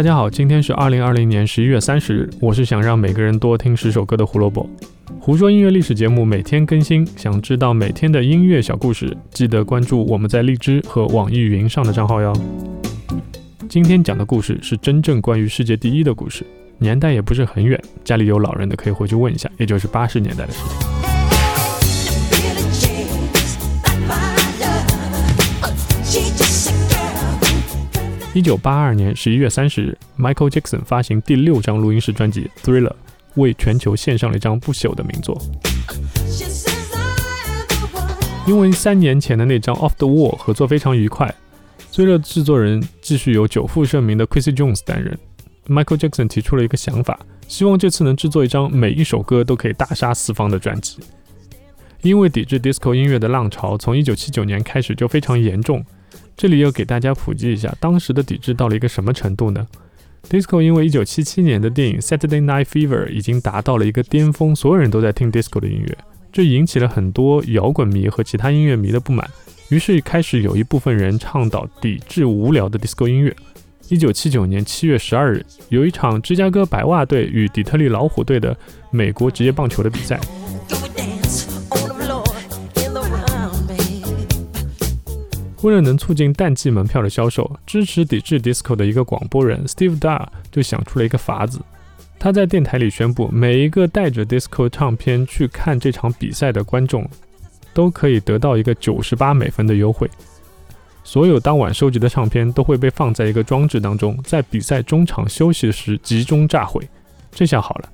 [0.00, 2.30] 大家好，今天是二零二零年十一月三十日。
[2.40, 4.66] 我是想让每个人多听十首歌的胡萝卜。
[5.20, 12.32] 胡说音乐历史节目每天更新，想知道每天的音乐小故事，记得关注我们在荔枝和网易云上的账号哟。
[13.68, 16.46] 今天讲的故事是真正关于世界第一的故事，
[16.78, 20.89] 年代也不是很远，家里有老人的可以回去问一下，也就是八十年代的事情。
[28.32, 32.90] 一九八二年十一月三十日，Michael Jackson 发行第六张录音室专辑《Thriller》，
[33.34, 35.36] 为全球献上了一张不朽的名作。
[38.46, 41.34] 因为三年前的那张《Off the Wall》合作非常愉快，
[41.92, 45.18] 《Thriller》制作人继续由久负盛名的 Quincy Jones 担任。
[45.66, 51.00] Michael Jackson 提出了一个想法，希望这次能制作一张每一首歌都可以大杀四方的专辑。
[52.02, 55.84] 因为抵制 Disco 音乐的浪潮从一九七九年开始就非常严重。
[56.36, 59.66] 这里要给大家普及一下，当时的抵制到了一个什么程度呢
[60.28, 65.98] ？Disco 因为1977年的电影《Saturday Night Fever》已经达到了一个巅峰，所有人都在听 Disco 的音乐，
[66.32, 69.28] 这引起了很多摇滚迷和其他音乐迷的不满，
[69.68, 73.34] 于是开始有一部分人倡导抵制无聊的 Disco 音乐。
[73.88, 78.56] 1979年7月12日，有一场芝加哥白袜队与底特律老虎队的
[78.92, 80.20] 美国职业棒球的比赛。
[85.62, 91.60] 为了能促进淡季门票的销售，支持抵制 disco 的一个广播人 Steve Dar 就想出了一个法子。
[92.18, 97.08] 他在电台里宣布，每一个带着 disco 唱片去看这场比赛的观众，
[97.74, 100.08] 都可以得到一个九十八美分的优惠。
[101.02, 106.86] 所有当晚收集的唱片都会被放在一个装置当中，在比赛中场休息时集中炸毁。
[107.32, 107.88] 这下好了，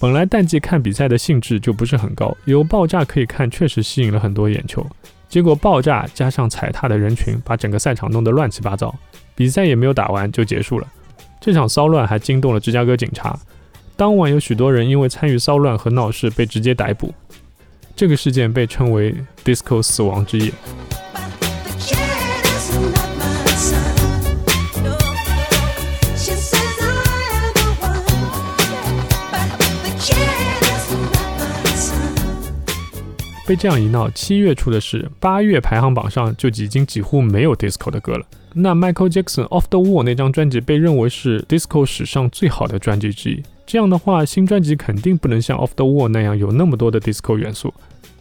[0.00, 4.84] 本来淡季看比赛的兴致就不是很高，有爆炸可以看，确实吸引了很多眼球。
[5.28, 8.94] 结果爆炸加上踩踏的人群，把整个赛场弄得乱七八糟，
[9.34, 10.86] 比赛也没有打完就结束了。
[11.40, 13.38] 这场骚乱还惊动了芝加哥警察，
[13.94, 17.12] 当晚有许多人因为参与骚乱和闹事被直接逮捕。
[17.94, 19.14] 这个事件被称为
[19.44, 20.52] “Disco 死亡之夜”。
[33.48, 38.26] 被这样一闹，七月初的事，八月排行榜上就已经几乎没有 disco 的歌了。
[38.52, 43.42] 那 Michael Jackson Off the Wall 那张专辑被认为是 disco 史上最好的专辑之一。
[43.66, 47.72] 这样的话，新专辑肯定不能像 Off the Wall 那样有那么多的 disco 元素。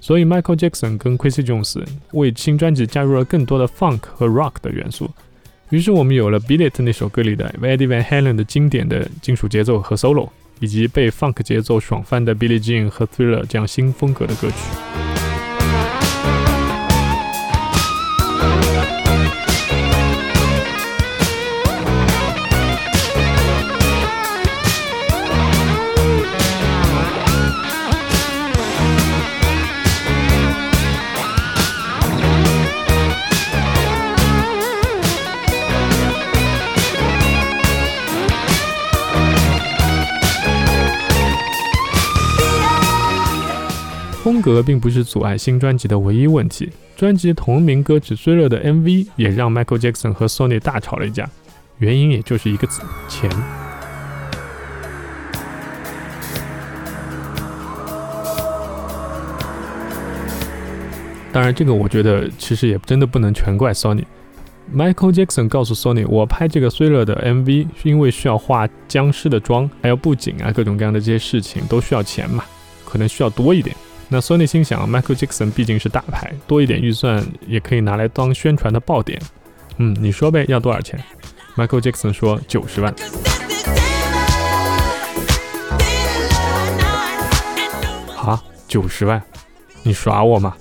[0.00, 5.10] 所以 Michael Jackson 跟 Quincy Jones 为新专辑加入了更多的 funk 和 rock 的元素。
[5.70, 10.28] 于是我们有了 Beat It 那首歌里的 Eddie Van Halen 的经典的金属节奏和 solo，
[10.60, 15.15] 以及被 funk 节奏爽翻的 Billie Jean 和 Thriller 这样新风格的歌曲。
[44.26, 46.68] 风格并不是阻碍新专辑的唯一问题。
[46.96, 51.30] 专辑同名歌曲《追热》的 MV 也让 Michael Jackson 和 Sony 大吵了一架，
[51.78, 53.30] 原因也就是一个字：钱。
[61.32, 64.02] 当然，这个我觉得其实也真的不能全怪 Sony。
[64.74, 72.42] Michael Jackson 告诉 Sony：“ 我拍这个《追热》的 MV 是因为需要化僵尸的妆，还有布景啊，各种各样的这些事情都需要钱嘛，
[72.84, 73.76] 可能需要多一点。”
[74.08, 79.20] 那 Sony 心想，Michael Jackson 毕竟是大牌，多一点预算也可以拿来当宣传的爆点。
[79.78, 81.02] 嗯，你说呗，要多少钱
[81.56, 82.94] ？Michael Jackson 说九十万。
[88.16, 89.20] 啊，九十万？
[89.82, 90.56] 你耍我吗？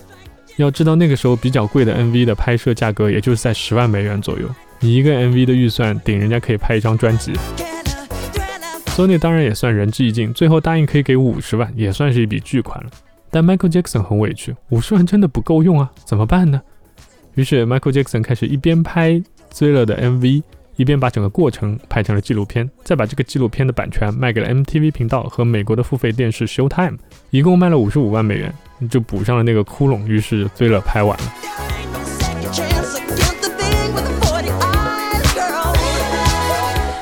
[0.58, 4.50] 要知道那个时候比较贵的 MV 的拍摄价格也就是在十万美元左右，
[4.80, 7.34] 你一个 MV 的预算顶人家可以拍一张专辑。
[8.88, 12.90] Sony 当然也算仁至义尽，最后答应可以给五十万，也算是一笔巨款了。
[13.36, 16.62] 但 Michael Jackson 很委屈，五十万真的不够用啊，怎么办呢？
[17.34, 19.12] 于是 Michael Jackson 开始一边拍
[19.52, 20.42] 《Thriller》的 MV，
[20.78, 26.98] 一边把整个过程拍成了纪录片，再把这个纪录片的版权卖给了 MTV 频道和美国的付费电视 Showtime，
[27.30, 28.54] 一共卖了五十五万美元，
[28.90, 30.08] 就补上了那个窟窿。
[30.08, 31.65] 于是《Thriller》拍完了。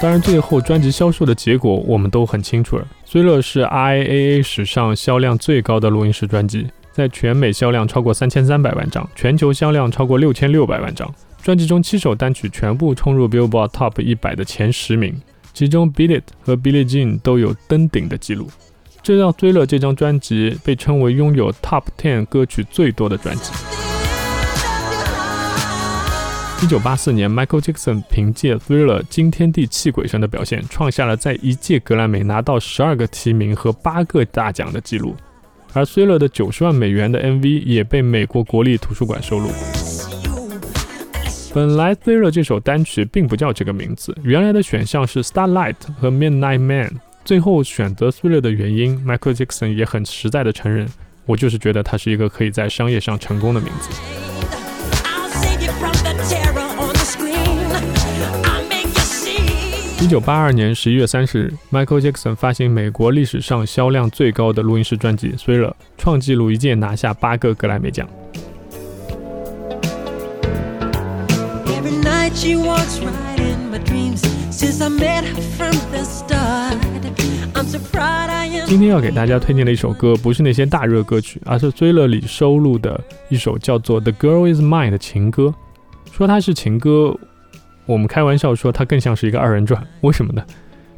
[0.04, 2.86] 当然，最后专辑销售的结果我们都很清楚了。
[3.10, 11.10] 《Thriller》是 RIAA 史上销量最高的录音室专辑，在全美销量超过三千三百万张，全球销量超过六千六百万张。
[11.42, 15.16] 专辑中七首单曲全部冲入 Billboard Top 一百的前十名，
[15.54, 18.50] 其中 Beat It 和 Billie Jean 都有登顶的记录，
[19.02, 23.73] 这让追乐这张专辑被称为拥有 Top Ten 歌曲最多的专辑。
[26.64, 35.14] 一九八四年，Michael Jackson 凭借《Thriller》惊天地泣鬼神的表现，创下了在一届格莱美拿到十二个提名和八个大奖的记录。
[35.74, 39.50] 而《Thriller》的九十万美元的 MV 也被美国国立图书馆收录。
[41.54, 46.88] 本来《Thriller》这首单曲并不叫这个名字，原来的选项是《Starlight》和《Midnight Man》。
[47.26, 50.88] 最后选择《Thriller》的原因，Michael Jackson 也很实在的承认
[51.28, 53.90] ：“我就是觉得它是一个可以在商业上成功的名字。”
[60.04, 68.06] 一九八二年十一月三十日，Michael Jackson 发行美国历史上销量最高的录音室专辑《Thriller》，创纪录，一键拿下八个格莱美奖。
[78.66, 85.56] 今天要给大家推荐的一首歌，不是那些大热歌曲，而是《Thriller》里收录的一首叫做《The Girl Is Mine》的情歌。
[86.12, 87.18] 说它是情歌。
[87.86, 90.44] 我们开玩笑说，它更像是一个二人转，为什么呢？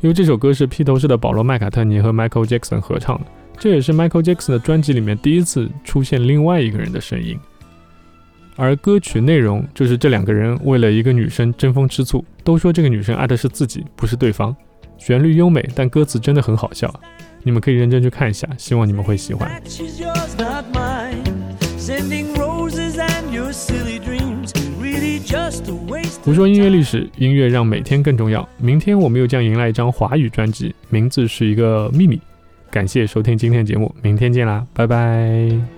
[0.02, 3.26] 因为这首歌是披头士的保罗·麦卡特尼和 Michael Jackson 合唱的，
[3.58, 7.40] 这也是 Michael Jackson 的专辑里面第一次出现另外一个人的声音。
[8.56, 14.56] 而歌曲内容就是这两个人为了一个女生争风吃醋，都说这个女生爱的是自己，不是对方。
[14.98, 16.94] 旋律优美，但歌词真的很好笑，
[17.44, 19.62] 你们可以认真去看一下，希望你们会喜欢。
[26.24, 28.48] 胡说音乐历史，音乐让每天更重要。
[28.58, 32.20] 明天我们又将迎来一张华语专辑，名字是一个秘密。
[32.72, 35.75] 感谢收听今天的节目，明天见啦，拜拜。